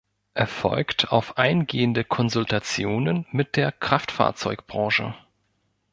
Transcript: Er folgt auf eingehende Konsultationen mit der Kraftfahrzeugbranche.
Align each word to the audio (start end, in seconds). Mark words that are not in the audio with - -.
Er 0.33 0.47
folgt 0.47 1.11
auf 1.11 1.37
eingehende 1.37 2.03
Konsultationen 2.03 3.27
mit 3.29 3.55
der 3.55 3.71
Kraftfahrzeugbranche. 3.71 5.13